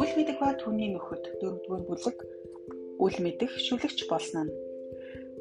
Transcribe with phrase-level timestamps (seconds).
[0.00, 2.18] Үл мэдэх ба түүний нөхөд дөрөвдүгээр бүлэг
[3.04, 4.52] үл мэдэх шүлэгч болсон нь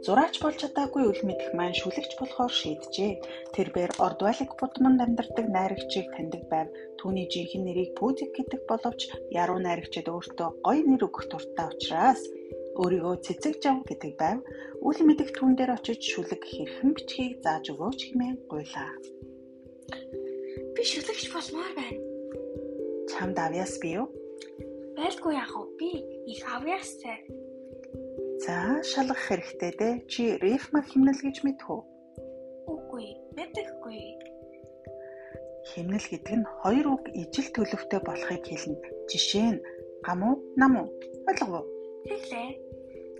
[0.04, 3.14] Зураач болж чадаагүй үл мэдэх маань шүлэгч болохоор шийджээ.
[3.56, 6.68] Тэрээр Ордвалик Будманд амьдардаг найрагчийг таньдаг байв.
[7.00, 12.22] Түүний жинхэнэ нэрийг Пүзик гэдэг боловч яруу найрагчид өөртөө гоё нэр өгөх дуртай учраас
[12.78, 14.40] өөрийгөө цэцэг жав гэдэг байв.
[14.86, 18.92] Үл мэдэх түүн дээр очиж шүлэг хэрхэн бичгийг зааж өгөөч хэмээн гуйлаа.
[20.78, 21.98] Би шүлэгч болмоор байна.
[23.10, 24.14] Чамд авьяас би юу?
[24.94, 25.66] Байлгүй яах вэ?
[25.82, 25.90] Би
[26.30, 27.18] их авьяастай.
[28.46, 29.94] За шалгах хэрэгтэй дээ.
[30.06, 31.82] Чи рифма химнэл гэж мэдв үү?
[32.70, 34.22] Үгүй, мэдэхгүй.
[35.74, 38.78] Химнэл гэдэг нь хоёр үг ижил төлөвтэй болохыг хэлнэ.
[39.10, 39.64] Жишээ нь
[40.06, 40.88] гам уу, нам уу?
[41.26, 41.66] Ойлгов уу?
[42.06, 42.54] Тэглээ.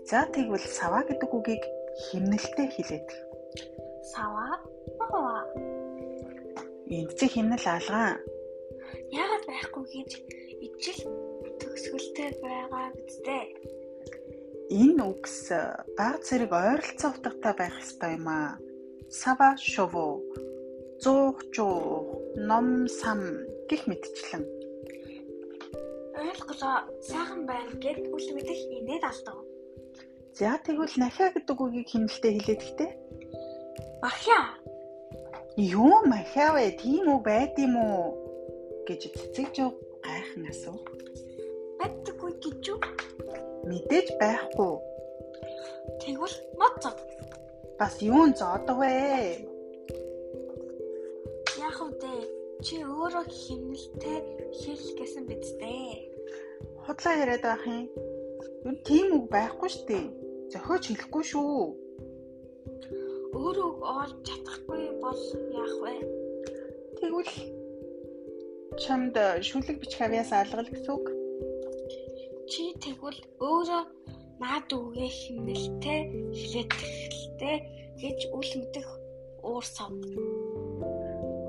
[0.06, 1.66] За тэгвэл сава гэдэг үгийг
[2.06, 3.08] химнэлтэй хэлээд.
[4.14, 4.62] Сава?
[4.94, 5.67] Бага.
[6.88, 8.16] Энд чи химнэл алгаа.
[9.12, 10.10] Яагаад байхгүй гэж
[10.64, 11.00] ижил
[11.60, 13.44] төгсгөлтэй байгаа гэдтэй.
[14.72, 15.52] Энэ үгс
[16.00, 18.56] баг зэрэг ойролцоо утгатай байх ёстой юм аа.
[19.12, 20.24] Сава шово.
[21.02, 23.20] Зуух жуу, ном сам
[23.68, 24.44] гих мэтчлэн.
[26.16, 26.88] Ойлголоо.
[27.04, 29.44] Сайхан байна гэд үл мэдэх инээд алдав.
[30.38, 32.90] За тэгвэл нахиа гэдэг үгийг химэлтэд хэлээд ихтэй.
[34.00, 34.40] Махя.
[35.58, 36.70] Юу махя вэ?
[36.78, 38.28] Тийм үг байд юм уу?
[38.86, 39.70] гэж цэцэг жоо
[40.06, 40.78] гайхан асуув.
[41.82, 42.78] Байдаггүй гэж юу?
[43.66, 44.72] Мэдээж байхгүй.
[45.98, 46.94] Тэгвэл мод зов.
[47.74, 48.94] Бас юун зоодог вэ?
[51.58, 52.14] Яг үдэ
[52.64, 54.18] чи өөрөө химнэлтэй
[54.62, 55.92] хэл гэсэн биз дээ.
[56.86, 57.90] Худлаа яриад байх юм.
[58.62, 60.06] Юу тийм үг байхгүй шүү дээ.
[60.54, 61.60] Зохиож хэлэхгүй шүү.
[63.36, 65.94] Өөрөө олж чадахгүй бол яах вэ?
[66.96, 67.34] Тэгвэл
[68.80, 71.06] чамд шүлэг бичих авьяас алгал гэсэн үг.
[72.48, 73.82] Чи тэгвэл өөрөө
[74.40, 76.00] наад үгээ химнэлтэй
[76.38, 77.56] хэлээд хэлтэй
[78.00, 78.88] гэж үл мэдэх
[79.44, 79.92] уур сав.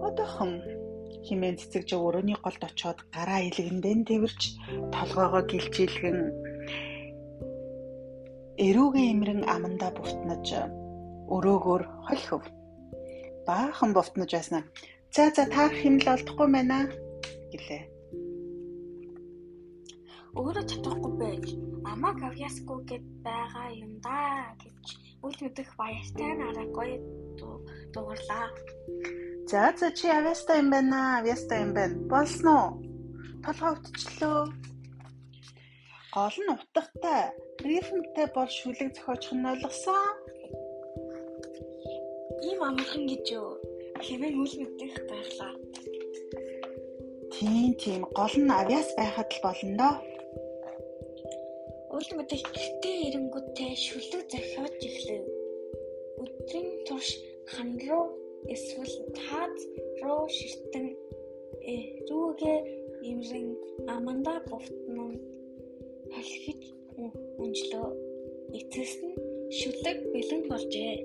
[0.04, 0.60] Одоохон
[1.24, 4.42] химэн цэцэгж өрөөний голд очоод гараа илгэндэн тэрч
[4.96, 6.20] толгоогоо гэлжийлгэн
[8.68, 9.92] эрүүгээ имрэн амандаа
[11.30, 12.44] бутнаж өрөөгөөр холхов.
[13.48, 14.64] Баахан бутнаж байснаа.
[15.16, 16.90] За за та химэл олдохгүй байна
[17.52, 17.84] гэлээ.
[20.38, 21.46] Өөрөө чадахгүй байж
[21.92, 24.86] амаа авьяасгүй гэд байгаа юм да гэж
[25.26, 26.98] үл мэдэх баяртай нараа гоё
[27.94, 28.48] дугарлаа.
[29.50, 31.20] За за чи авьяастай юм байна.
[31.20, 31.96] Авьяастай юм байна.
[32.12, 32.70] Болсон уу?
[33.44, 34.42] Толгой өвдчлөө.
[36.14, 37.22] Гол нь утгатай,
[37.66, 40.29] рифмтэй бол шүлэг зохиочих нь ойлгосон.
[42.48, 43.50] Ийм амархан гэж юу?
[44.06, 45.54] Хэмээн үл мэдэх байглаа.
[47.34, 49.96] Тийм тийм гол нь авьяас байхад л болно доо.
[51.96, 55.24] Үл мэдэх гэртээ ирэнгүүтээ шүлэг зохиож эхлэв.
[56.22, 57.10] Өдрийн турш
[57.52, 58.06] хан руу
[58.54, 59.56] эсвэл таад
[60.02, 60.88] руу ширтэн
[62.08, 62.60] рүүгээ
[63.12, 63.50] имрэн
[63.96, 65.14] аманда бовтнон
[66.14, 66.62] халхиж
[67.44, 67.90] унжлоо.
[68.58, 69.16] Эцэс нь
[69.60, 70.96] шүлэг бэлэн болжээ.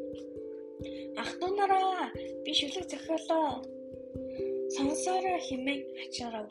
[1.21, 2.11] Ах トゥ нараа
[2.45, 3.63] би шүлэг зохиолоо.
[4.75, 6.49] Сонсороо химээ ачаарав.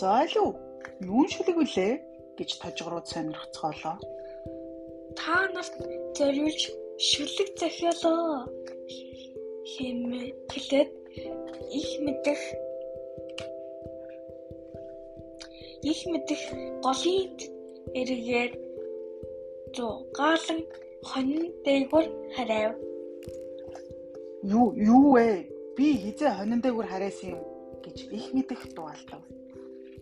[0.00, 0.50] За л үү?
[1.10, 1.92] Юун шүлэг вүлээ
[2.38, 3.96] гэж тожгорууд сонирхцоолоо.
[5.18, 5.74] Та нарт
[6.16, 6.62] зориулж
[7.08, 8.46] шүлэг зохиолоо
[9.72, 10.90] хэмээ хэлээд
[11.80, 12.40] их мэдэх
[15.90, 16.42] их мэдэх
[16.84, 17.30] голын
[18.00, 18.52] эргээр
[19.74, 20.60] зугаалan
[21.08, 22.06] хонин дээгүүр
[22.36, 22.72] харайв.
[24.44, 25.48] Юу юу вэ?
[25.76, 27.42] Би хизээ хонин дээгүүр харайсан юм
[27.84, 29.22] гэж их мэдэх дуалтав.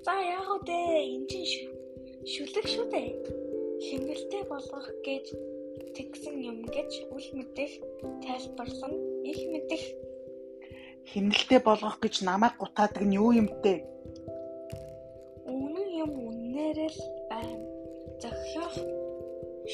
[0.05, 0.79] За яах вэ?
[1.15, 1.71] Энд чинь
[2.27, 3.09] шүлэг шүү дээ.
[3.87, 5.27] Хэмнэлтэй болгох гэж
[5.95, 7.73] тэгсэн юм гэж үл мэдэх
[8.27, 9.83] тайлбарлан их мэдэх
[11.13, 13.81] хэмнэлтэй болгох гэж намайг гутаадаг нь юу юм бэ?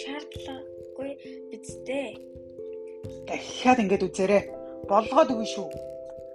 [0.04, 1.10] Шаардлагагүй
[1.50, 2.12] бидтэй.
[3.28, 4.42] Дахиад ингэж үзээрэй.
[4.90, 5.68] Болгоод өгнө шүү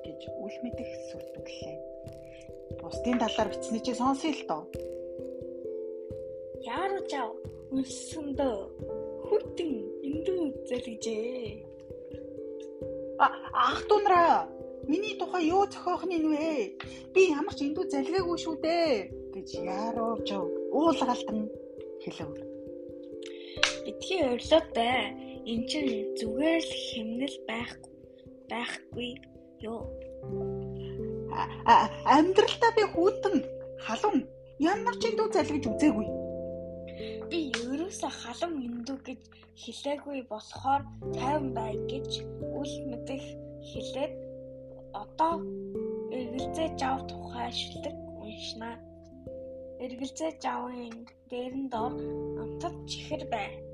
[0.05, 1.77] гэж үл мэдэх сүрдүүллээ.
[2.81, 4.63] Бусдын талаар бичснээ чи сонсъё л доо.
[6.65, 7.29] Яаруу жав
[7.75, 8.55] үлсэндөө
[9.29, 9.71] хүтэн
[10.09, 11.69] эндүү зэрэгжээ.
[13.21, 13.27] А
[13.69, 14.49] ах дунраа
[14.89, 16.73] миний тухай юу зохиох нь вэ?
[17.13, 18.93] Би ямар ч эндүү залгаагүй шүү дээ
[19.35, 20.43] гэж яаруу жав
[20.73, 21.39] уулгалтан
[22.01, 22.33] хэлв.
[23.89, 25.01] Эдгээр өрлөөд бай.
[25.49, 27.89] Энд чинь зүгээр л хэмнэл байхгүй
[28.49, 29.09] байхгүй
[29.61, 29.81] юу?
[32.15, 33.35] Амьдралдаа би хүүтэн
[33.85, 34.25] халуун
[34.59, 36.07] ямар ч эндүү залгиж үзээгүй.
[37.29, 39.21] Би ерөөсө халуун эндүү гэж
[39.61, 40.83] хэлээгүй болохоор
[41.13, 42.25] тайван бай гэж
[42.59, 43.23] үл мэдэх
[43.69, 44.13] хэлээд
[45.03, 45.33] одоо
[46.17, 47.95] эргэлзээ жав тухай шүлэг
[48.25, 48.75] уншнаа.
[49.83, 51.93] Эргэлзээ жавын дээрэн доор
[52.41, 53.68] амтад чихэр бай.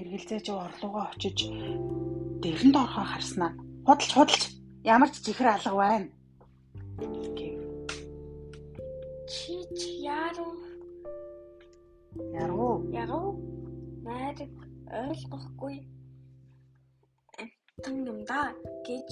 [0.00, 1.38] Эргэлзээ жав орлогоо очиж
[2.42, 3.50] дээрэн доорхоо харснаа.
[3.86, 4.42] Худалч худалч.
[4.94, 6.08] Ямар ч чихэр алга байна.
[9.32, 9.90] Чи чи
[10.22, 10.54] яруу
[12.42, 12.74] Яруу.
[13.02, 13.28] яруу
[14.06, 14.52] найраг
[15.02, 15.76] ойлгохгүй.
[17.40, 18.42] Амтан юм да
[18.86, 19.08] гэж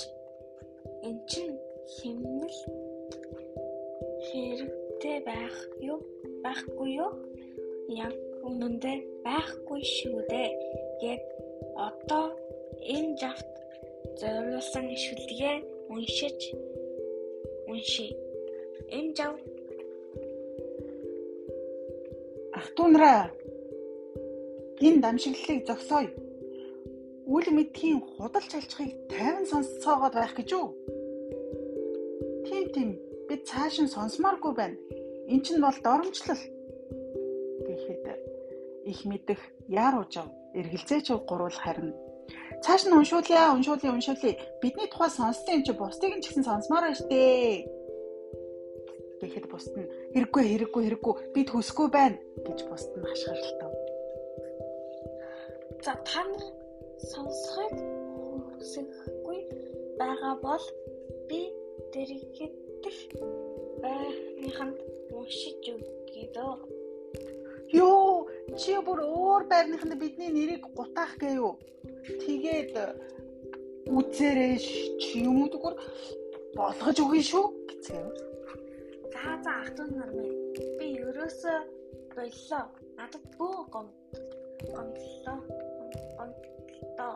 [1.06, 1.50] эн чин
[1.94, 2.58] химнэл
[4.28, 5.56] хэрэгтэй байх
[5.92, 5.98] юу?
[6.42, 7.12] Байхгүй юу?
[8.06, 8.14] Яг
[8.46, 8.96] үнэндээ
[9.26, 10.50] байхгүй шүү дээ
[11.02, 11.22] гэд
[11.88, 12.26] одоо
[12.94, 13.50] энэ жавт
[14.20, 15.56] зориулсан шүлгээ
[15.92, 16.40] уншиж
[17.70, 18.06] унши
[18.98, 19.34] энэ жав
[22.58, 23.22] Ах トゥ нараа
[24.86, 26.10] энэ дамшиглалыг зогсооё.
[27.34, 30.66] Үл мэдхийн худалч алчхыг тайван сонсцоогоод байх гэж үү?
[32.46, 32.90] Тийм тийм
[33.28, 34.76] би цааш нь сонсомооргүй байна.
[35.32, 36.42] Эн чинь бол доромжлол.
[37.66, 38.04] Гэхэд
[38.92, 40.26] их мэдэх яар уужав
[40.58, 41.90] эргэлзээч гурвал харин
[42.64, 46.84] цааш нь уншуулъя уншуулъя уншуулъя бидний тухай сонссон юм чи бусдыг нь ч гэсэн сонсомоор
[46.86, 47.20] байна штэ
[49.20, 52.16] гэхэд бусд нь хэрэггүй хэрэггүй хэрэггүй би төсгүй байна
[52.46, 53.72] гэж бусд нь хашгиралтав.
[55.84, 56.44] За та нар
[57.10, 57.74] сонсохыг
[58.56, 59.40] хүсэхгүй
[60.00, 60.64] байгаа бол
[61.28, 61.40] би
[61.92, 62.98] дэрэгдэх
[63.82, 64.78] байханд
[65.16, 66.56] уншиж өгье дөө.
[67.76, 67.95] Йоо,
[68.54, 71.50] чи бүр өөр байрныханд бидний нэрийг гутаах гээё.
[72.22, 72.74] Тэгээд
[73.90, 74.54] үзээрэй
[75.02, 75.76] чи юм уу зүгээр
[76.58, 78.08] болгож өгье шүү гэцгээв.
[79.12, 80.36] За за ах トゥ нар минь
[80.78, 81.58] би ерөөсөө
[82.14, 82.64] боллоо.
[82.98, 83.86] Надад бөө гом
[84.74, 85.38] гомдлоо.
[86.18, 87.14] Гомдлоо.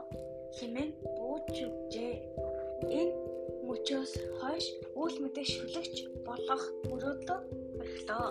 [0.57, 2.15] Химэн бууж өгчээ.
[2.99, 3.15] Энэ
[3.67, 4.67] мөчөөс хойш
[5.01, 7.39] үйл мэдээ шүлэгч болох мөрөөдлөө
[7.79, 8.29] боллоо.